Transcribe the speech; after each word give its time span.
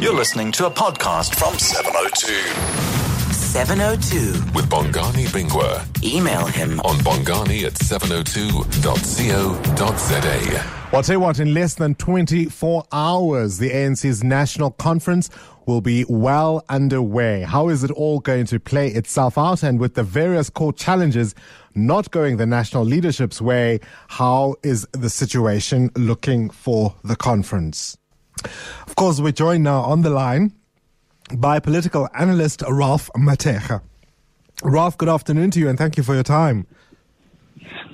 You're 0.00 0.14
listening 0.14 0.50
to 0.52 0.66
a 0.66 0.70
podcast 0.70 1.34
from 1.36 1.58
702 1.58 2.32
702. 3.32 4.32
with 4.54 4.68
Bongani 4.68 5.26
Bingwa. 5.26 5.84
Email 6.02 6.46
him 6.46 6.80
On 6.80 6.96
bongani 6.98 7.64
at 7.64 7.74
702.co.za. 7.74 10.62
Well, 10.90 10.98
I'll 10.98 11.02
tell 11.02 11.14
you 11.16 11.20
what, 11.20 11.38
in 11.38 11.54
less 11.54 11.74
than 11.74 11.94
24 11.94 12.84
hours, 12.92 13.58
the 13.58 13.70
ANC's 13.70 14.24
national 14.24 14.72
conference 14.72 15.30
will 15.66 15.80
be 15.80 16.04
well 16.08 16.64
underway. 16.68 17.42
How 17.42 17.68
is 17.68 17.84
it 17.84 17.90
all 17.92 18.18
going 18.20 18.46
to 18.46 18.58
play 18.58 18.88
itself 18.88 19.38
out? 19.38 19.62
And 19.62 19.78
with 19.78 19.94
the 19.94 20.02
various 20.02 20.50
core 20.50 20.72
challenges 20.72 21.34
not 21.74 22.10
going 22.10 22.36
the 22.38 22.46
national 22.46 22.84
leadership's 22.84 23.40
way, 23.40 23.78
how 24.08 24.56
is 24.62 24.86
the 24.92 25.08
situation 25.10 25.90
looking 25.96 26.50
for 26.50 26.94
the 27.04 27.16
conference? 27.16 27.96
Of 28.86 28.96
course, 28.96 29.20
we're 29.20 29.32
joined 29.32 29.64
now 29.64 29.80
on 29.82 30.02
the 30.02 30.10
line 30.10 30.52
by 31.34 31.60
political 31.60 32.08
analyst 32.14 32.62
Ralph 32.68 33.10
Mathekga. 33.16 33.82
Ralph, 34.62 34.98
good 34.98 35.08
afternoon 35.08 35.50
to 35.52 35.60
you 35.60 35.68
and 35.68 35.78
thank 35.78 35.96
you 35.96 36.02
for 36.02 36.14
your 36.14 36.22
time. 36.22 36.66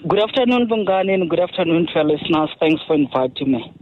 Good 0.07 0.21
afternoon, 0.23 0.69
Bongani, 0.69 1.15
and 1.15 1.29
good 1.29 1.41
afternoon 1.41 1.87
to 1.89 1.99
our 1.99 2.05
listeners. 2.05 2.51
Thanks 2.61 2.83
for 2.87 2.95
inviting 2.95 3.53
me. 3.53 3.73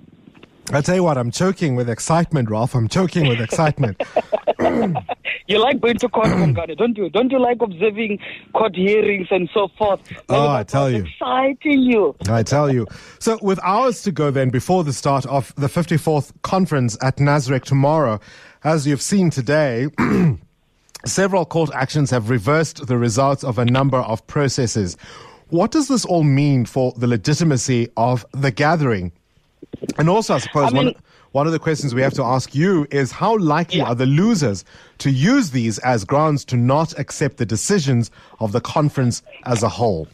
I 0.72 0.80
tell 0.80 0.96
you 0.96 1.04
what, 1.04 1.16
I'm 1.16 1.30
choking 1.30 1.76
with 1.76 1.88
excitement, 1.88 2.50
Ralph. 2.50 2.74
I'm 2.74 2.88
choking 2.88 3.28
with 3.28 3.40
excitement. 3.40 4.02
You 5.48 5.60
like 5.60 5.80
going 5.80 5.96
to 5.98 6.08
court, 6.08 6.26
Bongani, 6.28 6.76
don't 6.78 6.96
you? 6.96 7.08
Don't 7.10 7.30
you 7.30 7.38
like 7.38 7.58
observing 7.60 8.18
court 8.52 8.74
hearings 8.74 9.28
and 9.30 9.48
so 9.54 9.68
forth? 9.78 10.00
Oh, 10.28 10.48
I 10.48 10.64
tell 10.64 10.90
you. 10.90 11.04
Exciting 11.04 11.82
you. 11.82 12.16
I 12.28 12.42
tell 12.42 12.72
you. 12.72 12.86
So, 13.20 13.38
with 13.42 13.60
hours 13.62 14.02
to 14.02 14.12
go 14.12 14.30
then 14.30 14.50
before 14.50 14.82
the 14.84 14.92
start 14.92 15.24
of 15.26 15.54
the 15.56 15.68
54th 15.68 16.32
conference 16.42 16.98
at 17.00 17.18
Nasrec 17.18 17.62
tomorrow, 17.64 18.20
as 18.64 18.86
you've 18.86 19.02
seen 19.02 19.30
today, 19.30 19.86
several 21.06 21.44
court 21.44 21.70
actions 21.74 22.10
have 22.10 22.28
reversed 22.30 22.86
the 22.86 22.98
results 22.98 23.44
of 23.44 23.58
a 23.58 23.64
number 23.64 23.98
of 23.98 24.26
processes. 24.26 24.96
What 25.48 25.70
does 25.70 25.86
this 25.86 26.04
all 26.04 26.24
mean 26.24 26.64
for 26.66 26.92
the 26.96 27.06
legitimacy 27.06 27.88
of 27.96 28.26
the 28.32 28.50
gathering? 28.50 29.12
And 29.98 30.08
also, 30.08 30.34
I 30.34 30.38
suppose, 30.38 30.72
I 30.72 30.74
mean- 30.74 30.86
one, 30.86 30.94
one 31.36 31.46
of 31.46 31.52
the 31.52 31.58
questions 31.58 31.94
we 31.94 32.00
have 32.00 32.14
to 32.14 32.24
ask 32.24 32.54
you 32.54 32.86
is 32.90 33.12
how 33.12 33.36
likely 33.36 33.80
Yeah. 33.80 33.88
are 33.90 33.94
the 33.94 34.06
losers 34.06 34.64
to 35.04 35.10
use 35.10 35.50
these 35.50 35.78
as 35.92 36.06
grounds 36.12 36.46
to 36.46 36.56
not 36.56 36.98
accept 36.98 37.36
the 37.36 37.44
decisions 37.44 38.10
of 38.40 38.52
the 38.52 38.62
conference 38.76 39.22
as 39.44 39.62
a 39.62 39.68
whole? 39.68 40.08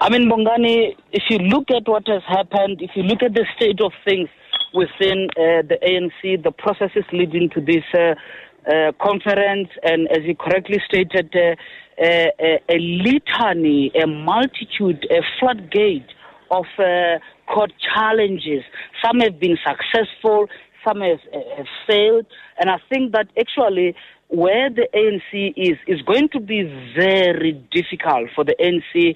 I 0.00 0.10
mean, 0.10 0.24
Bongani, 0.28 0.96
if 1.12 1.24
you 1.30 1.38
look 1.38 1.70
at 1.70 1.84
what 1.86 2.04
has 2.08 2.24
happened, 2.38 2.82
if 2.82 2.90
you 2.96 3.04
look 3.04 3.22
at 3.22 3.34
the 3.34 3.46
state 3.56 3.80
of 3.80 3.92
things 4.04 4.28
within 4.74 5.18
uh, 5.36 5.62
the 5.70 5.78
ANC, 5.90 6.42
the 6.42 6.50
processes 6.64 7.04
leading 7.12 7.48
to 7.50 7.60
this 7.60 7.86
uh, 7.94 8.00
uh, 8.00 8.90
conference, 9.00 9.68
and 9.84 10.08
as 10.16 10.22
you 10.24 10.34
correctly 10.34 10.80
stated, 10.88 11.28
uh, 11.36 11.54
uh, 12.02 12.30
a, 12.48 12.50
a 12.76 12.78
litany, 13.06 13.92
a 14.02 14.06
multitude, 14.08 15.00
a 15.18 15.20
floodgate 15.38 16.10
of 16.50 16.66
uh, 16.78 17.18
court 17.52 17.72
challenges. 17.94 18.62
Some 19.04 19.20
have 19.20 19.38
been 19.38 19.58
successful, 19.66 20.48
some 20.86 21.00
have, 21.00 21.20
uh, 21.32 21.56
have 21.56 21.66
failed, 21.86 22.26
and 22.58 22.70
I 22.70 22.78
think 22.88 23.12
that 23.12 23.28
actually 23.38 23.94
where 24.28 24.68
the 24.68 24.86
ANC 24.94 25.54
is 25.56 25.78
is 25.86 26.02
going 26.02 26.28
to 26.30 26.40
be 26.40 26.62
very 26.94 27.52
difficult 27.72 28.28
for 28.34 28.44
the 28.44 28.54
ANC 28.60 29.14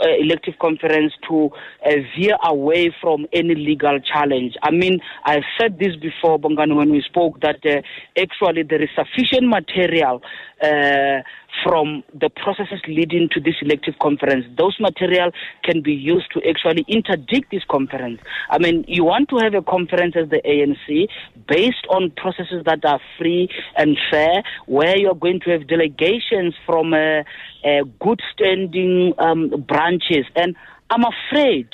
uh, 0.00 0.08
elective 0.18 0.54
conference 0.60 1.12
to 1.28 1.50
uh, 1.86 1.90
veer 2.16 2.36
away 2.44 2.92
from 3.00 3.26
any 3.32 3.54
legal 3.54 4.00
challenge. 4.00 4.54
I 4.62 4.70
mean, 4.70 4.98
I 5.24 5.40
said 5.60 5.78
this 5.78 5.94
before, 5.96 6.38
Bongani, 6.38 6.74
when 6.74 6.90
we 6.90 7.00
spoke, 7.02 7.40
that 7.42 7.60
uh, 7.64 7.80
actually 8.20 8.64
there 8.64 8.82
is 8.82 8.88
sufficient 8.96 9.48
material 9.48 10.20
uh, 10.60 11.22
from 11.62 12.02
the 12.12 12.30
processes 12.30 12.80
leading 12.88 13.28
to 13.32 13.40
this 13.40 13.54
elective 13.62 13.94
conference. 14.00 14.44
Those 14.56 14.76
material 14.80 15.30
can 15.62 15.82
be 15.82 15.92
used 15.92 16.26
to 16.32 16.40
actually 16.48 16.84
interdict 16.88 17.50
this 17.50 17.62
conference. 17.70 18.20
I 18.50 18.58
mean, 18.58 18.84
you 18.88 19.04
want 19.04 19.28
to 19.30 19.36
have 19.36 19.54
a 19.54 19.62
conference 19.62 20.14
as 20.16 20.28
the 20.28 20.40
ANC 20.44 21.08
based 21.48 21.86
on 21.90 22.10
processes 22.16 22.62
that 22.66 22.84
are 22.84 23.00
free 23.18 23.48
and 23.76 23.96
fair, 24.10 24.42
where 24.66 24.96
you're 24.96 25.14
going 25.14 25.40
to 25.40 25.50
have 25.50 25.68
delegations 25.68 26.54
from 26.66 26.94
uh, 26.94 27.22
uh, 27.64 27.84
good 28.00 28.20
standing 28.32 29.14
um, 29.18 29.64
branches. 29.66 30.26
And 30.36 30.56
I'm 30.90 31.04
afraid 31.04 31.68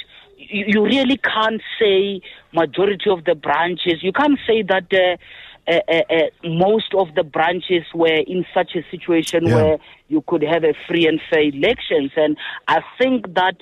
you, 0.50 0.64
you 0.66 0.84
really 0.84 1.16
can't 1.16 1.62
say 1.80 2.20
majority 2.52 3.10
of 3.10 3.24
the 3.24 3.34
branches. 3.34 4.02
You 4.02 4.12
can't 4.12 4.38
say 4.46 4.62
that 4.62 4.92
uh, 4.92 5.16
uh, 5.68 5.80
uh, 5.88 6.22
most 6.44 6.94
of 6.94 7.14
the 7.14 7.22
branches 7.22 7.84
were 7.94 8.22
in 8.26 8.44
such 8.52 8.74
a 8.74 8.82
situation 8.90 9.46
Yeah. 9.46 9.54
where 9.54 9.78
you 10.08 10.22
could 10.26 10.42
have 10.42 10.64
a 10.64 10.74
free 10.88 11.06
and 11.06 11.20
fair 11.30 11.42
elections. 11.42 12.12
And 12.16 12.36
I 12.66 12.80
think 12.98 13.34
that 13.34 13.56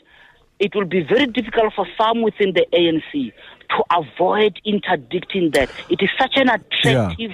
it 0.59 0.75
will 0.75 0.87
be 0.87 1.03
very 1.03 1.27
difficult 1.27 1.75
for 1.75 1.87
some 1.97 2.23
within 2.23 2.53
the 2.55 2.67
ANC 2.73 3.33
to 3.71 3.85
avoid 3.91 4.59
interdicting 4.65 5.51
that. 5.53 5.71
It 5.89 6.01
is 6.03 6.09
such 6.19 6.37
an 6.37 6.49
attractive 6.49 7.33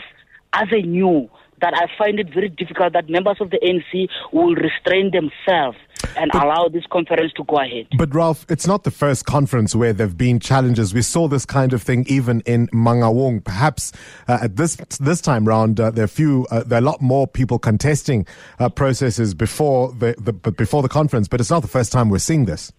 avenue 0.52 1.28
that 1.60 1.74
I 1.74 1.86
find 1.98 2.18
it 2.18 2.32
very 2.32 2.48
difficult 2.48 2.92
that 2.92 3.08
members 3.08 3.36
of 3.40 3.50
the 3.50 3.58
ANC 3.58 4.08
will 4.32 4.54
restrain 4.54 5.10
themselves 5.10 5.78
and 6.16 6.30
allow 6.34 6.68
this 6.68 6.84
conference 6.90 7.32
to 7.34 7.44
go 7.44 7.58
ahead. 7.58 7.86
But 7.96 8.14
Ralph, 8.14 8.44
it's 8.48 8.66
not 8.66 8.84
the 8.84 8.90
first 8.90 9.24
conference 9.24 9.74
where 9.74 9.92
there've 9.92 10.16
been 10.16 10.40
challenges. 10.40 10.92
We 10.92 11.02
saw 11.02 11.28
this 11.28 11.46
kind 11.46 11.72
of 11.72 11.82
thing 11.82 12.04
even 12.08 12.40
in 12.42 12.68
Mangaung. 12.68 13.42
Perhaps 13.44 13.92
uh, 14.28 14.38
at 14.42 14.56
this 14.56 14.76
this 15.00 15.20
time 15.20 15.46
round, 15.46 15.80
uh, 15.80 15.90
there 15.90 16.02
are 16.02 16.06
a 16.06 16.08
few, 16.08 16.46
uh, 16.50 16.64
there 16.64 16.78
are 16.78 16.82
a 16.82 16.84
lot 16.84 17.00
more 17.00 17.26
people 17.26 17.58
contesting 17.58 18.26
uh, 18.58 18.68
processes 18.68 19.34
before 19.34 19.92
the, 19.92 20.14
the 20.18 20.32
but 20.32 20.56
before 20.56 20.82
the 20.82 20.88
conference. 20.88 21.28
But 21.28 21.40
it's 21.40 21.50
not 21.50 21.60
the 21.60 21.68
first 21.68 21.92
time 21.92 22.08
we're 22.08 22.18
seeing 22.18 22.44
this. 22.44 22.72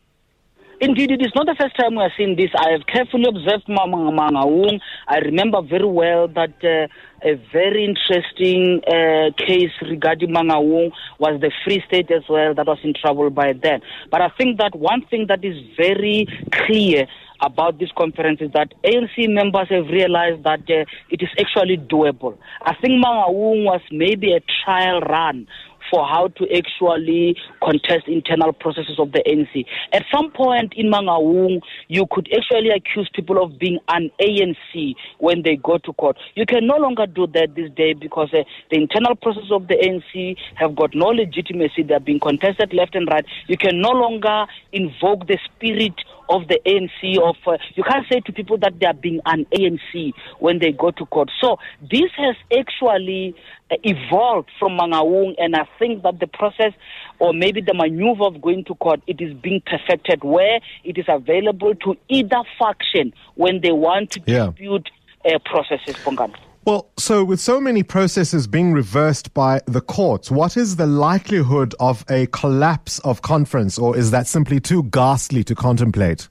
Indeed, 0.82 1.12
it 1.12 1.22
is 1.22 1.32
not 1.34 1.46
the 1.46 1.56
first 1.58 1.76
time 1.78 1.96
we 1.96 2.04
are 2.04 2.12
seeing 2.18 2.36
this. 2.36 2.50
I 2.58 2.72
have 2.72 2.86
carefully 2.86 3.26
observed 3.30 3.66
Mangaung. 3.68 4.80
I 5.08 5.20
remember 5.20 5.62
very 5.62 5.86
well 5.86 6.28
that 6.28 6.54
uh, 6.64 6.88
a 7.26 7.36
very 7.54 7.86
interesting 7.86 8.82
uh, 8.86 9.32
case 9.38 9.72
regarding 9.82 10.32
Mangaung 10.32 10.92
was 11.18 11.40
the 11.40 11.52
Free 11.64 11.82
State 11.88 12.12
as 12.12 12.24
well 12.28 12.54
that 12.54 12.68
was 12.68 12.80
in 12.84 12.94
trouble 12.94 13.30
by 13.30 13.54
then. 13.54 13.82
But 14.12 14.22
I 14.22 14.30
think 14.38 14.58
that 14.58 14.76
one 14.76 15.06
thing 15.10 15.28
that 15.30 15.46
is 15.46 15.56
very 15.78 16.28
clear 16.52 17.08
about 17.42 17.80
this 17.80 17.92
conference 17.98 18.42
is 18.42 18.52
that 18.54 18.74
ANC 18.84 19.30
members 19.30 19.68
have 19.70 19.88
realized 19.88 20.44
that 20.44 20.62
uh, 20.70 20.84
it 21.10 21.22
is 21.22 21.30
actually 21.40 21.78
doable. 21.78 22.38
I 22.62 22.74
think 22.76 23.04
Mangaung 23.04 23.64
was 23.64 23.82
maybe 23.92 24.34
a 24.34 24.42
trial 24.66 25.00
run 25.02 25.48
for 25.92 26.06
how 26.06 26.28
to 26.30 26.46
actually 26.56 27.36
contest 27.64 28.08
internal 28.08 28.54
processes 28.54 29.00
of 29.00 29.12
the 29.12 29.24
ANC. 29.28 29.66
At 29.94 30.04
some 30.14 30.32
point 30.32 30.74
in 30.76 30.92
Mangaung, 30.92 31.62
you 31.88 32.06
could 32.12 32.30
actually 32.36 32.70
accuse 32.70 33.10
people 33.14 33.42
of 33.44 33.58
being 33.60 33.80
an 33.90 34.12
ANC 34.22 34.96
when 35.20 35.44
they 35.44 35.56
go 35.56 35.78
to 35.80 35.94
court. 35.94 36.18
You 36.36 36.46
can 36.46 36.68
no 36.68 36.78
longer 36.78 37.06
do 37.06 37.28
that 37.28 37.56
this 37.56 37.72
day 37.72 37.94
because 37.94 38.30
uh, 38.34 38.44
the 38.72 38.78
internal 38.78 39.16
processes 39.16 39.52
of 39.52 39.68
the 39.68 39.76
ANC 39.76 40.38
have 40.56 40.76
got 40.76 40.94
no 40.94 41.08
legitimacy. 41.08 41.84
They're 41.84 42.00
being 42.00 42.20
contested 42.20 42.74
left 42.74 42.96
and 42.96 43.08
right. 43.12 43.26
You 43.48 43.58
can 43.58 43.82
no 43.82 43.90
longer 43.90 44.46
invoke 44.72 45.28
the 45.28 45.38
spirit 45.46 45.94
of 46.30 46.48
the 46.48 46.60
ANC 46.66 47.18
of 47.22 47.36
uh, 47.48 47.58
you 47.76 47.84
can't 47.84 48.06
say 48.12 48.20
to 48.22 48.32
people 48.32 48.58
that 48.60 48.80
they 48.80 48.86
are 48.86 48.94
being 48.94 49.20
an 49.26 49.46
ANC 49.54 50.14
when 50.40 50.60
they 50.60 50.72
go 50.72 50.92
to 50.92 51.06
court. 51.08 51.30
So 51.42 51.58
this 51.82 52.12
has 52.18 52.36
actually 52.58 53.36
uh, 53.72 53.76
evolved 53.84 54.50
from 54.60 54.78
Mangaung 54.78 55.36
and 55.38 55.56
I 55.56 55.68
think 55.80 56.04
that 56.04 56.20
the 56.20 56.28
process 56.28 56.74
or 57.20 57.34
maybe 57.34 57.62
the 57.62 57.74
maneuver 57.74 58.26
of 58.26 58.42
going 58.42 58.66
to 58.66 58.76
court 58.76 59.02
it 59.08 59.22
is 59.22 59.34
being 59.34 59.62
perfected 59.66 60.24
where 60.24 60.60
it 60.84 60.98
is 60.98 61.06
available 61.08 61.76
to 61.76 61.96
either 62.10 62.42
faction 62.60 63.14
when 63.36 63.62
they 63.62 63.72
want 63.72 64.12
to 64.12 64.22
Yeah. 64.26 64.48
dispute 64.48 64.90
uh, 65.26 65.40
processes 65.46 65.96
Bongani. 66.06 66.36
Well, 66.66 66.90
so 66.98 67.24
with 67.24 67.40
so 67.40 67.62
many 67.62 67.84
processes 67.84 68.48
being 68.48 68.74
reversed 68.74 69.36
by 69.36 69.62
the 69.68 69.82
courts, 69.82 70.32
what 70.32 70.58
is 70.58 70.78
the 70.78 70.88
likelihood 70.88 71.76
of 71.80 72.04
a 72.10 72.26
collapse 72.28 72.98
of 73.00 73.22
conference, 73.22 73.78
or 73.78 73.96
is 73.96 74.10
that 74.10 74.26
simply 74.26 74.60
too 74.60 74.82
ghastly 74.82 75.44
to 75.44 75.54
contemplate? 75.54 76.28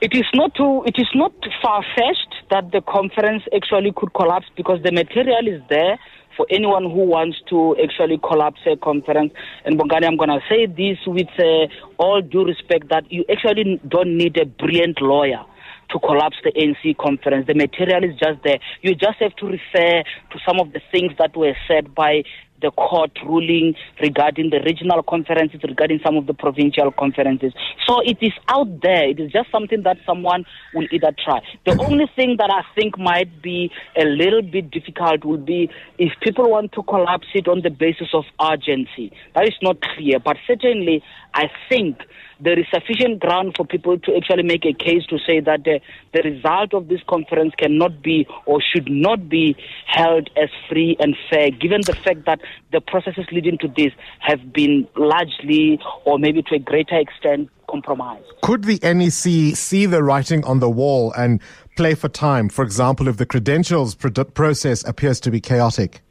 It 0.00 0.14
is 0.14 0.24
not 0.32 0.54
too, 0.54 0.84
it 0.86 0.94
is 0.96 1.08
not 1.14 1.34
far 1.60 1.84
fetched 1.94 2.34
that 2.50 2.72
the 2.72 2.80
conference 2.80 3.42
actually 3.54 3.92
could 3.94 4.14
collapse 4.14 4.46
because 4.56 4.82
the 4.82 4.90
material 4.90 5.46
is 5.46 5.60
there 5.68 5.98
for 6.34 6.46
anyone 6.48 6.84
who 6.84 7.04
wants 7.04 7.42
to 7.50 7.76
actually 7.76 8.18
collapse 8.26 8.60
a 8.66 8.78
conference. 8.78 9.34
And 9.66 9.78
Bongani, 9.78 10.06
I'm 10.06 10.16
going 10.16 10.30
to 10.30 10.40
say 10.48 10.64
this 10.64 10.96
with 11.06 11.28
uh, 11.38 11.68
all 11.98 12.22
due 12.22 12.46
respect 12.46 12.88
that 12.88 13.04
you 13.12 13.26
actually 13.30 13.82
don't 13.86 14.16
need 14.16 14.38
a 14.38 14.46
brilliant 14.46 15.02
lawyer 15.02 15.44
to 15.92 15.98
collapse 16.00 16.36
the 16.42 16.52
ANC 16.52 16.96
conference. 16.96 17.46
The 17.46 17.54
material 17.54 18.04
is 18.04 18.18
just 18.18 18.42
there. 18.44 18.58
You 18.80 18.94
just 18.94 19.18
have 19.20 19.36
to 19.36 19.46
refer 19.46 20.02
to 20.02 20.38
some 20.46 20.58
of 20.60 20.72
the 20.72 20.80
things 20.90 21.12
that 21.18 21.36
were 21.36 21.54
said 21.68 21.94
by 21.94 22.22
the 22.62 22.70
court 22.70 23.10
ruling 23.26 23.74
regarding 24.00 24.50
the 24.50 24.60
regional 24.64 25.02
conferences, 25.02 25.60
regarding 25.62 26.00
some 26.04 26.16
of 26.16 26.26
the 26.26 26.34
provincial 26.34 26.90
conferences. 26.92 27.52
So 27.86 28.00
it 28.00 28.18
is 28.22 28.32
out 28.48 28.80
there. 28.80 29.10
It 29.10 29.20
is 29.20 29.32
just 29.32 29.50
something 29.50 29.82
that 29.82 29.98
someone 30.06 30.44
will 30.72 30.86
either 30.92 31.12
try. 31.24 31.40
The 31.66 31.76
only 31.82 32.06
thing 32.14 32.36
that 32.38 32.50
I 32.50 32.62
think 32.74 32.96
might 32.98 33.42
be 33.42 33.70
a 34.00 34.04
little 34.04 34.42
bit 34.42 34.70
difficult 34.70 35.24
would 35.24 35.44
be 35.44 35.70
if 35.98 36.12
people 36.22 36.48
want 36.48 36.72
to 36.72 36.82
collapse 36.84 37.26
it 37.34 37.48
on 37.48 37.62
the 37.62 37.70
basis 37.70 38.08
of 38.14 38.24
urgency. 38.40 39.12
That 39.34 39.44
is 39.44 39.54
not 39.60 39.80
clear, 39.80 40.20
but 40.20 40.36
certainly 40.46 41.02
I 41.34 41.50
think 41.68 41.98
there 42.40 42.58
is 42.58 42.66
sufficient 42.72 43.20
ground 43.20 43.54
for 43.56 43.66
people 43.66 43.98
to 43.98 44.16
actually 44.16 44.42
make 44.42 44.64
a 44.64 44.72
case 44.72 45.04
to 45.06 45.18
say 45.26 45.40
that 45.40 45.64
the, 45.64 45.80
the 46.12 46.22
result 46.22 46.74
of 46.74 46.88
this 46.88 47.00
conference 47.08 47.52
cannot 47.56 48.02
be 48.02 48.26
or 48.46 48.60
should 48.60 48.90
not 48.90 49.28
be 49.28 49.56
held 49.86 50.30
as 50.36 50.48
free 50.68 50.96
and 51.00 51.16
fair, 51.30 51.50
given 51.50 51.80
the 51.82 51.94
fact 51.94 52.24
that 52.26 52.40
the 52.72 52.80
processes 52.80 53.26
leading 53.32 53.58
to 53.58 53.68
this 53.68 53.92
have 54.20 54.52
been 54.52 54.88
largely 54.96 55.80
or 56.04 56.18
maybe 56.18 56.42
to 56.42 56.54
a 56.56 56.58
greater 56.58 56.98
extent 56.98 57.48
compromised. 57.68 58.26
Could 58.42 58.64
the 58.64 58.78
NEC 58.82 59.56
see 59.56 59.86
the 59.86 60.02
writing 60.02 60.44
on 60.44 60.60
the 60.60 60.70
wall 60.70 61.12
and 61.12 61.40
play 61.76 61.94
for 61.94 62.08
time? 62.08 62.48
For 62.48 62.64
example, 62.64 63.08
if 63.08 63.16
the 63.16 63.26
credentials 63.26 63.94
process 63.94 64.86
appears 64.86 65.20
to 65.20 65.30
be 65.30 65.40
chaotic? 65.40 66.02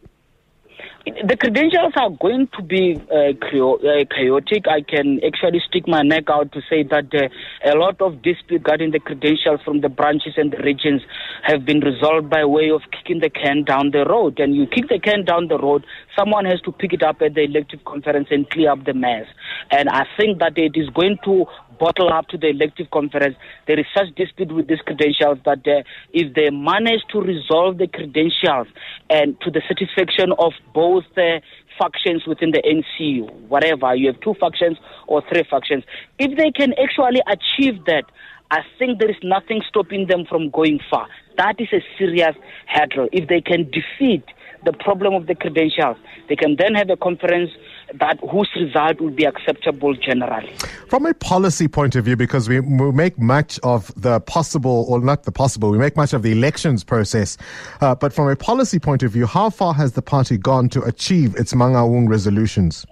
The 1.28 1.38
credentials 1.38 1.94
are 1.96 2.10
going 2.10 2.48
to 2.56 2.62
be 2.64 2.96
uh, 3.12 3.32
uh, 3.32 4.06
chaotic. 4.10 4.68
I 4.68 4.82
can 4.82 5.20
actually 5.26 5.62
stick 5.68 5.88
my 5.88 6.02
neck 6.02 6.26
out 6.30 6.52
to 6.54 6.62
say 6.70 6.84
that 6.84 7.14
uh, 7.14 7.28
a 7.70 7.76
lot 7.78 8.02
of 8.02 8.22
dispute 8.22 8.62
regarding 8.62 8.92
the 8.92 9.00
credentials 9.00 9.62
from 9.64 9.82
the 9.82 9.90
branches 9.90 10.34
and 10.38 10.52
the 10.52 10.58
regions 10.58 11.02
have 11.44 11.66
been 11.66 11.80
resolved 11.80 12.30
by 12.30 12.46
way 12.46 12.70
of 12.70 12.82
kicking 12.92 13.20
the 13.20 13.30
can 13.30 13.64
down 13.64 13.92
the 13.92 14.06
road. 14.06 14.40
And 14.40 14.56
you 14.56 14.68
kick 14.68 14.90
the 14.90 15.00
can 15.00 15.26
down 15.26 15.48
the 15.48 15.58
road, 15.58 15.86
someone 16.18 16.46
has 16.46 16.62
to 16.62 16.72
pick 16.72 16.94
it 16.94 17.04
up 17.04 17.22
at 17.22 17.34
the 17.34 17.42
elective 17.42 17.84
conference 17.86 18.28
and 18.32 18.50
clear 18.50 18.72
up 18.72 18.86
the 18.86 18.94
mess. 18.94 19.26
And 19.72 19.90
I 19.90 20.06
think 20.18 20.40
that 20.40 20.58
it 20.58 20.74
is 20.76 20.90
going 20.90 21.18
to 21.26 21.46
bottle 21.82 22.14
up 22.14 22.28
to 22.28 22.38
the 22.38 22.50
elective 22.50 22.92
conference. 22.92 23.36
There 23.66 23.80
is 23.80 23.88
such 23.98 24.14
dispute 24.16 24.54
with 24.54 24.68
these 24.68 24.82
credentials 24.86 25.40
that 25.46 25.66
uh, 25.66 25.82
if 26.14 26.34
they 26.36 26.52
manage 26.52 27.02
to 27.12 27.20
resolve 27.20 27.80
the 27.80 27.88
credentials 27.88 28.68
and 29.10 29.40
to 29.42 29.50
the 29.50 29.62
satisfaction 29.68 30.32
of 30.38 30.54
both 30.76 31.01
the 31.16 31.38
uh, 31.38 31.40
factions 31.80 32.26
within 32.28 32.52
the 32.52 32.62
NCU, 32.62 33.32
whatever, 33.48 33.96
you 33.96 34.08
have 34.08 34.20
two 34.22 34.36
factions 34.40 34.78
or 35.08 35.22
three 35.30 35.44
factions, 35.50 35.84
if 36.20 36.38
they 36.38 36.52
can 36.52 36.74
actually 36.82 37.22
achieve 37.28 37.84
that, 37.86 38.06
I 38.52 38.62
think 38.78 39.00
there 39.00 39.10
is 39.10 39.18
nothing 39.24 39.62
stopping 39.68 40.08
them 40.08 40.26
from 40.26 40.50
going 40.50 40.80
far. 40.90 41.08
That 41.38 41.56
is 41.60 41.70
a 41.72 41.82
serious 41.98 42.36
hurdle. 42.68 43.08
If 43.14 43.30
they 43.30 43.40
can 43.40 43.72
defeat 43.72 44.26
the 44.64 44.74
problem 44.74 45.14
of 45.14 45.28
the 45.28 45.36
credentials, 45.36 45.98
they 46.30 46.36
can 46.36 46.56
then 46.58 46.76
have 46.76 46.90
a 46.90 46.98
conference 46.98 47.52
that 48.00 48.20
whose 48.32 48.50
result 48.56 49.02
will 49.02 49.10
be 49.10 49.26
acceptable 49.26 49.94
generally. 49.96 50.54
From 50.88 51.06
a 51.06 51.14
policy 51.14 51.68
point 51.68 51.96
of 51.96 52.06
view, 52.06 52.16
because 52.16 52.48
we, 52.48 52.60
we 52.60 52.92
make 52.92 53.20
much 53.20 53.60
of 53.64 53.92
the 54.02 54.20
possible, 54.22 54.86
or 54.88 55.02
not 55.02 55.24
the 55.24 55.32
possible, 55.32 55.72
we 55.72 55.78
make 55.78 55.96
much 55.98 56.14
of 56.14 56.24
the 56.24 56.32
elections 56.32 56.84
process, 56.84 57.38
uh, 57.82 57.96
but 57.96 58.14
from 58.14 58.30
a 58.30 58.36
policy 58.36 58.80
point 58.80 59.04
of 59.04 59.12
view, 59.12 59.26
how 59.26 59.50
far 59.50 59.74
has 59.74 59.94
the 59.94 60.02
party 60.02 60.38
gone 60.38 60.70
to 60.70 60.82
achieve 60.84 61.36
its 61.36 61.54
Mangaung 61.54 62.08
resolutions? 62.08 62.86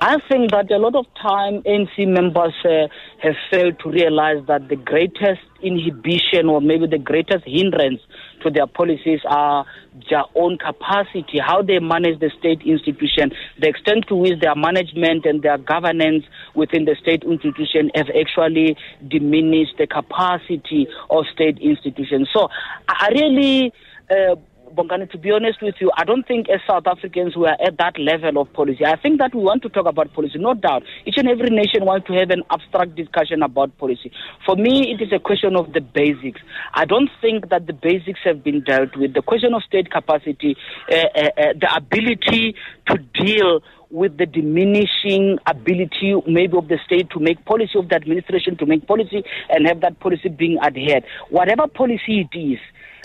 I 0.00 0.18
think 0.28 0.50
that 0.50 0.70
a 0.70 0.78
lot 0.78 0.94
of 0.94 1.06
time 1.20 1.62
ANC 1.62 2.06
members 2.06 2.54
uh, 2.64 2.88
have 3.22 3.34
failed 3.50 3.78
to 3.80 3.90
realize 3.90 4.44
that 4.46 4.68
the 4.68 4.76
greatest 4.76 5.40
inhibition 5.62 6.48
or 6.48 6.60
maybe 6.60 6.86
the 6.86 6.98
greatest 6.98 7.44
hindrance 7.46 8.00
to 8.42 8.50
their 8.50 8.66
policies 8.66 9.20
are 9.26 9.64
their 10.10 10.24
own 10.34 10.58
capacity, 10.58 11.38
how 11.40 11.62
they 11.62 11.78
manage 11.78 12.20
the 12.20 12.30
state 12.38 12.60
institution, 12.62 13.30
the 13.60 13.68
extent 13.68 14.06
to 14.08 14.14
which 14.14 14.38
their 14.40 14.54
management 14.54 15.24
and 15.24 15.42
their 15.42 15.58
governance 15.58 16.24
within 16.54 16.84
the 16.84 16.96
state 17.00 17.24
institution 17.24 17.90
have 17.94 18.06
actually 18.10 18.76
diminished 19.08 19.74
the 19.78 19.86
capacity 19.86 20.86
of 21.10 21.24
state 21.32 21.58
institutions. 21.58 22.28
So 22.34 22.48
I 22.88 23.08
really 23.08 23.72
uh, 24.10 24.36
Bongani, 24.76 25.10
to 25.10 25.18
be 25.18 25.30
honest 25.30 25.62
with 25.62 25.76
you, 25.80 25.90
I 25.96 26.04
don't 26.04 26.26
think 26.26 26.48
as 26.50 26.60
South 26.68 26.86
Africans 26.86 27.34
we 27.34 27.46
are 27.46 27.56
at 27.64 27.78
that 27.78 27.98
level 27.98 28.42
of 28.42 28.52
policy. 28.52 28.84
I 28.84 28.96
think 28.96 29.18
that 29.18 29.34
we 29.34 29.40
want 29.40 29.62
to 29.62 29.70
talk 29.70 29.86
about 29.86 30.12
policy, 30.12 30.38
no 30.38 30.52
doubt. 30.52 30.82
Each 31.06 31.16
and 31.16 31.28
every 31.28 31.48
nation 31.48 31.86
wants 31.86 32.06
to 32.08 32.12
have 32.12 32.30
an 32.30 32.42
abstract 32.50 32.94
discussion 32.94 33.42
about 33.42 33.76
policy. 33.78 34.12
For 34.44 34.54
me, 34.54 34.92
it 34.92 35.02
is 35.02 35.12
a 35.12 35.18
question 35.18 35.56
of 35.56 35.72
the 35.72 35.80
basics. 35.80 36.40
I 36.74 36.84
don't 36.84 37.08
think 37.22 37.48
that 37.48 37.66
the 37.66 37.72
basics 37.72 38.20
have 38.24 38.44
been 38.44 38.60
dealt 38.60 38.94
with. 38.96 39.14
The 39.14 39.22
question 39.22 39.54
of 39.54 39.62
state 39.62 39.90
capacity, 39.90 40.56
uh, 40.92 40.94
uh, 40.94 41.20
uh, 41.38 41.52
the 41.58 41.74
ability 41.74 42.54
to 42.88 42.98
deal 43.14 43.60
with 43.90 44.18
the 44.18 44.26
diminishing 44.26 45.38
ability 45.46 46.14
maybe 46.26 46.56
of 46.56 46.68
the 46.68 46.78
state 46.84 47.08
to 47.10 47.20
make 47.20 47.42
policy 47.44 47.78
of 47.78 47.88
the 47.88 47.94
administration 47.94 48.56
to 48.56 48.66
make 48.66 48.86
policy 48.86 49.22
and 49.48 49.66
have 49.66 49.80
that 49.80 49.98
policy 50.00 50.28
being 50.28 50.58
adhered. 50.62 51.04
Whatever 51.30 51.66
policy 51.68 52.28
it 52.30 52.36
is, 52.36 52.58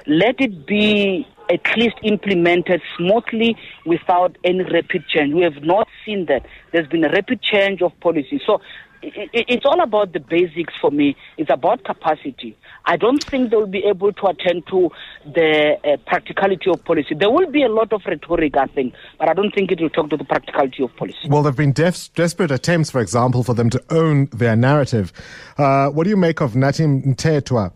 let 0.07 0.35
it 0.39 0.65
be 0.65 1.27
at 1.51 1.77
least 1.77 1.95
implemented 2.03 2.81
smoothly 2.97 3.55
without 3.85 4.37
any 4.43 4.63
rapid 4.63 5.07
change. 5.07 5.33
We 5.33 5.43
have 5.43 5.61
not 5.63 5.87
seen 6.05 6.25
that. 6.27 6.45
There's 6.71 6.87
been 6.87 7.03
a 7.03 7.09
rapid 7.11 7.41
change 7.41 7.81
of 7.81 7.91
policy. 7.99 8.41
So 8.45 8.61
it's 9.03 9.65
all 9.65 9.81
about 9.81 10.13
the 10.13 10.19
basics 10.19 10.73
for 10.79 10.91
me. 10.91 11.15
It's 11.37 11.49
about 11.49 11.83
capacity. 11.83 12.55
I 12.85 12.97
don't 12.97 13.23
think 13.23 13.49
they 13.49 13.57
will 13.57 13.67
be 13.67 13.83
able 13.85 14.13
to 14.13 14.27
attend 14.27 14.67
to 14.67 14.89
the 15.25 15.75
uh, 15.83 15.97
practicality 16.05 16.69
of 16.69 16.83
policy. 16.83 17.15
There 17.15 17.29
will 17.29 17.49
be 17.49 17.63
a 17.63 17.69
lot 17.69 17.93
of 17.93 18.01
rhetoric, 18.05 18.57
I 18.57 18.67
think, 18.67 18.93
but 19.19 19.29
I 19.29 19.33
don't 19.33 19.53
think 19.53 19.71
it 19.71 19.81
will 19.81 19.89
talk 19.89 20.09
to 20.11 20.17
the 20.17 20.23
practicality 20.23 20.83
of 20.83 20.95
policy. 20.95 21.27
Well, 21.27 21.43
there 21.43 21.51
have 21.51 21.57
been 21.57 21.73
def- 21.73 22.13
desperate 22.13 22.51
attempts, 22.51 22.91
for 22.91 23.01
example, 23.01 23.43
for 23.43 23.53
them 23.53 23.69
to 23.71 23.83
own 23.89 24.27
their 24.27 24.55
narrative. 24.55 25.11
Uh, 25.57 25.89
what 25.89 26.03
do 26.03 26.09
you 26.09 26.17
make 26.17 26.41
of 26.41 26.53
Nathi 26.53 27.03
Mthethwa? 27.03 27.73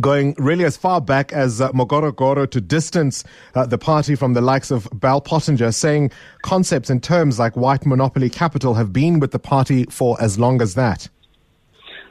Going 0.00 0.34
really 0.38 0.64
as 0.64 0.76
far 0.76 1.00
back 1.00 1.32
as 1.32 1.60
uh, 1.60 1.70
Morogoro 1.72 2.50
to 2.50 2.60
distance 2.60 3.22
uh, 3.54 3.66
the 3.66 3.78
party 3.78 4.14
from 4.14 4.32
the 4.32 4.40
likes 4.40 4.70
of 4.70 4.88
Bell 4.92 5.20
Pottinger, 5.20 5.72
saying 5.72 6.10
concepts 6.42 6.90
and 6.90 7.02
terms 7.02 7.38
like 7.38 7.56
white 7.56 7.86
monopoly 7.86 8.30
capital 8.30 8.74
have 8.74 8.92
been 8.92 9.20
with 9.20 9.30
the 9.30 9.38
party 9.38 9.84
for 9.84 10.20
as 10.20 10.38
long 10.38 10.60
as 10.62 10.74
that. 10.74 11.08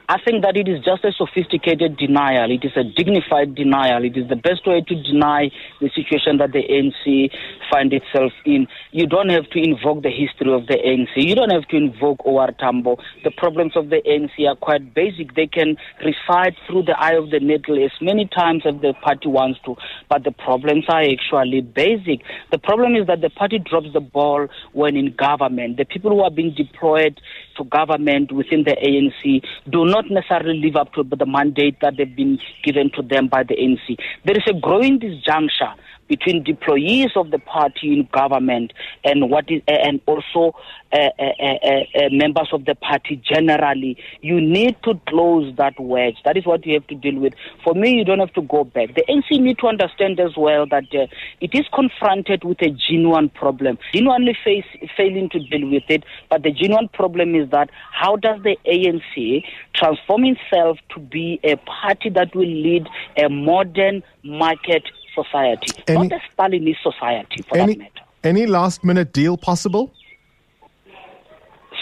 I 0.06 0.18
think 0.22 0.42
that 0.42 0.54
it 0.54 0.68
is 0.68 0.84
just 0.84 1.02
a 1.02 1.12
sophisticated 1.12 1.96
denial. 1.96 2.50
It 2.50 2.62
is 2.62 2.72
a 2.76 2.84
dignified 2.84 3.54
denial. 3.54 4.04
It 4.04 4.18
is 4.18 4.28
the 4.28 4.36
best 4.36 4.66
way 4.66 4.82
to 4.82 5.02
deny 5.02 5.50
the 5.80 5.88
situation 5.94 6.36
that 6.38 6.52
the 6.52 6.60
ANC 6.60 7.32
find 7.72 7.90
itself 7.90 8.32
in. 8.44 8.66
You 8.92 9.06
don't 9.06 9.30
have 9.30 9.48
to 9.50 9.58
invoke 9.58 10.02
the 10.02 10.10
history 10.10 10.52
of 10.52 10.66
the 10.66 10.76
ANC. 10.76 11.16
You 11.16 11.34
don't 11.34 11.48
have 11.48 11.66
to 11.68 11.76
invoke 11.76 12.26
OR 12.26 12.52
Tambo. 12.52 12.98
The 13.24 13.30
problems 13.30 13.76
of 13.76 13.88
the 13.88 14.02
ANC 14.04 14.46
are 14.46 14.56
quite 14.56 14.92
basic. 14.92 15.34
They 15.34 15.46
can 15.46 15.78
recite 16.04 16.54
through 16.66 16.82
the 16.82 17.00
eye 17.00 17.16
of 17.16 17.30
the 17.30 17.40
needle 17.40 17.82
as 17.82 17.92
many 18.02 18.28
times 18.28 18.64
as 18.66 18.74
the 18.82 18.92
party 19.00 19.28
wants 19.28 19.58
to, 19.64 19.74
but 20.10 20.22
the 20.24 20.32
problems 20.32 20.84
are 20.88 21.00
actually 21.00 21.62
basic. 21.62 22.20
The 22.52 22.58
problem 22.58 22.94
is 22.94 23.06
that 23.06 23.22
the 23.22 23.30
party 23.30 23.58
drops 23.58 23.88
the 23.94 24.00
ball 24.00 24.48
when 24.74 24.96
in 24.96 25.14
government. 25.16 25.78
The 25.78 25.86
people 25.86 26.10
who 26.10 26.20
are 26.20 26.30
being 26.30 26.52
deployed 26.54 27.18
to 27.56 27.64
government 27.64 28.32
within 28.32 28.64
the 28.64 28.76
ANC 28.76 29.42
do 29.70 29.86
not 29.86 29.93
necessarily 30.10 30.58
live 30.60 30.76
up 30.76 30.92
to 30.94 31.02
the 31.04 31.26
mandate 31.26 31.76
that 31.80 31.96
they've 31.96 32.16
been 32.16 32.38
given 32.62 32.90
to 32.96 33.02
them 33.02 33.28
by 33.28 33.42
the 33.42 33.54
ANC. 33.54 33.96
There 34.24 34.36
is 34.36 34.42
a 34.48 34.58
growing 34.58 34.98
disjuncture 34.98 35.74
between 36.08 36.44
deployees 36.44 37.16
of 37.16 37.30
the 37.30 37.38
party 37.38 37.92
in 37.92 38.08
government 38.12 38.72
and 39.04 39.30
what 39.30 39.50
is 39.50 39.62
and 39.66 40.00
also 40.06 40.54
uh, 40.92 41.08
uh, 41.18 41.24
uh, 41.42 42.08
members 42.10 42.48
of 42.52 42.64
the 42.66 42.74
party 42.76 43.20
generally. 43.24 43.96
You 44.20 44.40
need 44.40 44.76
to 44.84 44.94
close 45.08 45.54
that 45.56 45.74
wedge. 45.78 46.16
That 46.24 46.36
is 46.36 46.46
what 46.46 46.64
you 46.64 46.74
have 46.74 46.86
to 46.88 46.94
deal 46.94 47.18
with. 47.18 47.34
For 47.64 47.74
me, 47.74 47.94
you 47.94 48.04
don't 48.04 48.20
have 48.20 48.32
to 48.34 48.42
go 48.42 48.64
back. 48.64 48.94
The 48.94 49.04
ANC 49.08 49.40
need 49.40 49.58
to 49.58 49.66
understand 49.66 50.20
as 50.20 50.36
well 50.36 50.66
that 50.66 50.84
it 50.92 51.50
is 51.52 51.64
confronted 51.74 52.44
with 52.44 52.62
a 52.62 52.70
genuine 52.70 53.28
problem, 53.28 53.78
genuinely 53.92 54.36
face, 54.44 54.64
failing 54.96 55.30
to 55.30 55.40
deal 55.40 55.68
with 55.68 55.84
it. 55.88 56.04
But 56.30 56.42
the 56.42 56.52
genuine 56.52 56.88
problem 56.88 57.34
is 57.34 57.50
that 57.50 57.70
how 57.92 58.16
does 58.16 58.42
the 58.42 58.56
ANC 58.66 59.44
transform 59.74 60.24
itself 60.24 60.78
to 60.94 61.00
be 61.00 61.40
a 61.42 61.56
party 61.56 62.10
that 62.10 62.34
will 62.34 62.46
lead 62.46 62.86
a 63.16 63.28
modern 63.28 64.02
market 64.22 64.84
society, 65.14 65.82
any, 65.88 66.08
not 66.08 66.20
a 66.20 66.22
Stalinist 66.36 66.82
society 66.82 67.42
for 67.48 67.58
any, 67.58 67.74
that 67.74 67.78
matter. 67.78 68.00
Any 68.22 68.46
last 68.46 68.84
minute 68.84 69.12
deal 69.12 69.36
possible? 69.36 69.92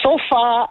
So 0.03 0.17
far, 0.29 0.69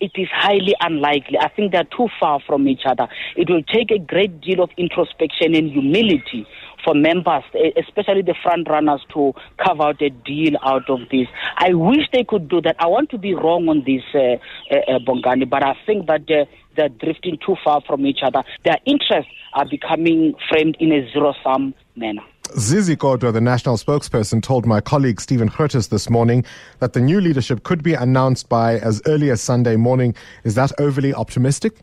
it 0.00 0.12
is 0.14 0.28
highly 0.32 0.74
unlikely. 0.80 1.38
I 1.40 1.48
think 1.48 1.72
they're 1.72 1.88
too 1.96 2.08
far 2.20 2.40
from 2.46 2.68
each 2.68 2.82
other. 2.86 3.08
It 3.36 3.50
will 3.50 3.62
take 3.62 3.90
a 3.90 3.98
great 3.98 4.40
deal 4.40 4.62
of 4.62 4.70
introspection 4.76 5.54
and 5.54 5.70
humility 5.70 6.46
for 6.84 6.94
members, 6.94 7.42
especially 7.76 8.22
the 8.22 8.34
front 8.42 8.68
runners, 8.68 9.00
to 9.14 9.32
carve 9.58 9.80
out 9.80 10.00
a 10.00 10.10
deal 10.10 10.56
out 10.62 10.88
of 10.88 11.00
this. 11.10 11.26
I 11.56 11.74
wish 11.74 12.06
they 12.12 12.24
could 12.24 12.48
do 12.48 12.60
that. 12.60 12.76
I 12.78 12.86
want 12.86 13.10
to 13.10 13.18
be 13.18 13.34
wrong 13.34 13.68
on 13.68 13.82
this, 13.84 14.02
uh, 14.14 14.38
uh, 14.74 14.96
uh 14.96 14.98
Bongani, 15.00 15.48
but 15.48 15.62
I 15.62 15.74
think 15.86 16.06
that 16.06 16.30
uh, 16.30 16.44
they're 16.78 16.88
drifting 16.88 17.36
too 17.44 17.56
far 17.62 17.82
from 17.86 18.06
each 18.06 18.20
other. 18.24 18.42
Their 18.64 18.78
interests 18.86 19.30
are 19.54 19.66
becoming 19.68 20.34
framed 20.48 20.76
in 20.80 20.92
a 20.92 21.10
zero 21.12 21.34
sum 21.42 21.74
manner. 21.96 22.22
Zizi 22.56 22.96
Kodwa, 22.96 23.30
the 23.30 23.42
national 23.42 23.76
spokesperson, 23.76 24.42
told 24.42 24.64
my 24.64 24.80
colleague 24.80 25.20
Stephen 25.20 25.50
Curtis 25.50 25.88
this 25.88 26.08
morning 26.08 26.44
that 26.78 26.94
the 26.94 27.00
new 27.00 27.20
leadership 27.20 27.62
could 27.62 27.82
be 27.82 27.92
announced 27.92 28.48
by 28.48 28.78
as 28.78 29.02
early 29.04 29.30
as 29.30 29.42
Sunday 29.42 29.76
morning. 29.76 30.14
Is 30.44 30.54
that 30.54 30.72
overly 30.78 31.12
optimistic? 31.12 31.80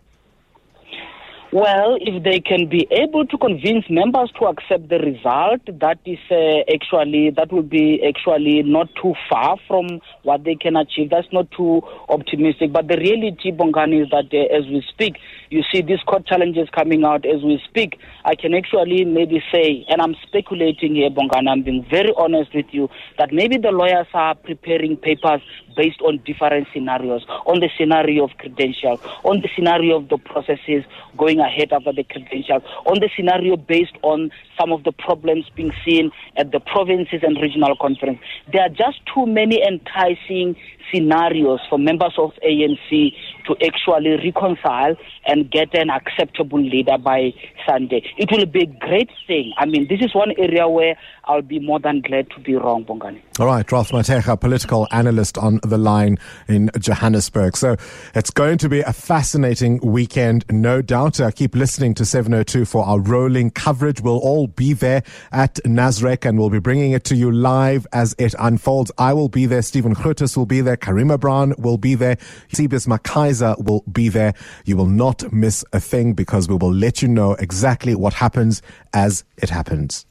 Well, 1.55 1.97
if 2.01 2.21
they 2.21 2.41
can 2.41 2.67
be 2.67 2.85
able 2.91 3.25
to 3.27 3.37
convince 3.37 3.85
members 3.89 4.29
to 4.37 4.47
accept 4.47 4.89
the 4.89 4.99
result, 4.99 5.61
that 5.79 5.99
is 6.05 6.19
uh, 6.29 6.69
actually 6.69 7.29
that 7.29 7.49
would 7.53 7.69
be 7.69 8.03
actually 8.05 8.61
not 8.61 8.89
too 9.01 9.13
far 9.29 9.55
from 9.65 10.01
what 10.23 10.43
they 10.43 10.55
can 10.55 10.75
achieve. 10.75 11.11
That's 11.11 11.31
not 11.31 11.49
too 11.55 11.81
optimistic. 12.09 12.73
But 12.73 12.89
the 12.89 12.97
reality, 12.97 13.53
Bongani, 13.53 14.03
is 14.03 14.09
that 14.09 14.27
uh, 14.33 14.53
as 14.53 14.65
we 14.67 14.83
speak, 14.89 15.15
you 15.55 15.63
see 15.71 15.81
these 15.81 16.01
court 16.05 16.27
challenges 16.27 16.67
coming 16.75 17.05
out 17.05 17.25
as 17.25 17.41
we 17.41 17.61
speak. 17.63 17.97
I 18.25 18.35
can 18.35 18.53
actually 18.53 19.05
maybe 19.05 19.41
say, 19.53 19.85
and 19.87 20.01
I'm 20.01 20.15
speculating 20.27 20.95
here, 20.95 21.09
Bongani. 21.09 21.49
I'm 21.49 21.63
being 21.63 21.85
very 21.89 22.11
honest 22.17 22.53
with 22.53 22.65
you 22.71 22.89
that 23.17 23.31
maybe 23.31 23.57
the 23.57 23.71
lawyers 23.71 24.07
are 24.13 24.35
preparing 24.35 24.97
papers 24.97 25.41
based 25.77 26.01
on 26.01 26.21
different 26.25 26.67
scenarios, 26.73 27.25
on 27.45 27.59
the 27.61 27.69
scenario 27.77 28.25
of 28.25 28.31
credential, 28.37 28.99
on 29.23 29.41
the 29.41 29.49
scenario 29.55 29.97
of 29.97 30.09
the 30.09 30.17
processes 30.17 30.83
going 31.17 31.39
ahead 31.39 31.71
after 31.71 31.93
the 31.93 32.03
credential, 32.03 32.59
on 32.85 32.99
the 32.99 33.09
scenario 33.15 33.55
based 33.55 33.95
on 34.01 34.31
some 34.59 34.71
of 34.71 34.83
the 34.83 34.91
problems 34.91 35.45
being 35.55 35.71
seen 35.85 36.11
at 36.37 36.51
the 36.51 36.59
provinces 36.59 37.21
and 37.23 37.37
regional 37.41 37.75
conference. 37.79 38.19
There 38.51 38.61
are 38.61 38.69
just 38.69 38.99
too 39.13 39.25
many 39.25 39.61
enticing 39.61 40.55
scenarios 40.93 41.59
for 41.69 41.77
members 41.77 42.13
of 42.17 42.31
ANC 42.43 43.13
to 43.47 43.55
actually 43.65 44.11
reconcile 44.23 44.95
and 45.27 45.44
get 45.49 45.73
an 45.73 45.89
acceptable 45.89 46.61
leader 46.61 46.97
by 46.97 47.33
Sunday. 47.65 48.03
It 48.17 48.31
will 48.31 48.45
be 48.45 48.63
a 48.63 48.65
great 48.87 49.09
thing. 49.27 49.53
I 49.57 49.65
mean, 49.65 49.87
this 49.87 50.01
is 50.01 50.13
one 50.13 50.33
area 50.37 50.67
where 50.67 50.97
I'll 51.25 51.41
be 51.41 51.59
more 51.59 51.79
than 51.79 52.01
glad 52.01 52.29
to 52.31 52.39
be 52.39 52.55
wrong, 52.55 52.85
Bongani. 52.85 53.21
All 53.39 53.47
right, 53.47 53.69
Ralph 53.71 53.91
Mathekga, 53.91 54.39
political 54.39 54.87
analyst 54.91 55.37
on 55.37 55.59
the 55.63 55.77
line 55.77 56.17
in 56.47 56.69
Johannesburg. 56.79 57.57
So 57.57 57.75
it's 58.13 58.29
going 58.29 58.57
to 58.59 58.69
be 58.69 58.81
a 58.81 58.93
fascinating 58.93 59.79
weekend, 59.83 60.45
no 60.49 60.81
doubt. 60.81 61.19
Uh, 61.19 61.31
keep 61.31 61.55
listening 61.55 61.93
to 61.95 62.05
702 62.05 62.65
for 62.65 62.85
our 62.85 62.99
rolling 62.99 63.51
coverage. 63.51 64.01
We'll 64.01 64.19
all 64.19 64.47
be 64.47 64.73
there 64.73 65.03
at 65.31 65.55
Nasrec 65.65 66.25
and 66.25 66.37
we'll 66.37 66.49
be 66.49 66.59
bringing 66.59 66.91
it 66.91 67.03
to 67.05 67.15
you 67.15 67.31
live 67.31 67.87
as 67.91 68.15
it 68.17 68.35
unfolds. 68.39 68.91
I 68.97 69.13
will 69.13 69.29
be 69.29 69.45
there. 69.45 69.61
Stephen 69.61 69.95
Curtis 69.95 70.37
will 70.37 70.45
be 70.45 70.61
there. 70.61 70.77
Karima 70.77 71.19
Brown 71.19 71.53
will 71.57 71.77
be 71.77 71.95
there. 71.95 72.17
Eusebius 72.49 72.85
McKaiser 72.85 73.61
will 73.63 73.83
be 73.91 74.09
there. 74.09 74.33
You 74.65 74.77
will 74.77 74.85
not 74.85 75.24
miss 75.31 75.63
a 75.73 75.79
thing 75.79 76.13
because 76.13 76.47
we 76.47 76.55
will 76.55 76.73
let 76.73 77.01
you 77.01 77.07
know 77.07 77.33
exactly 77.33 77.95
what 77.95 78.13
happens 78.13 78.61
as 78.93 79.23
it 79.37 79.49
happens. 79.49 80.05